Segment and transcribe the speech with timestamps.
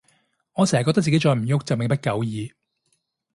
[0.53, 2.51] 我成日覺得自己再唔郁就命不久矣